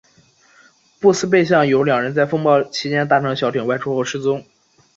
[0.99, 4.43] 布斯贝港有两人在风暴期间搭乘小艇外出后失踪。